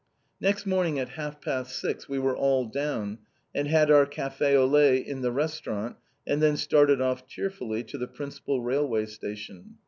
Next 0.39 0.65
morning 0.65 0.97
at 0.97 1.09
half 1.09 1.39
past 1.41 1.75
six, 1.79 2.09
we 2.09 2.17
were 2.17 2.35
all 2.35 2.65
down, 2.65 3.19
and 3.53 3.67
had 3.67 3.91
our 3.91 4.07
café 4.07 4.55
au 4.55 4.65
lait 4.65 5.05
in 5.05 5.21
the 5.21 5.31
restaurant, 5.31 5.95
and 6.25 6.41
then 6.41 6.57
started 6.57 6.99
off 6.99 7.27
cheerfully 7.27 7.83
to 7.83 7.99
the 7.99 8.07
principal 8.07 8.61
railway 8.63 9.05
station. 9.05 9.75